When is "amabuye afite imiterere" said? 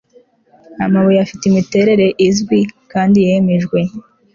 0.85-2.07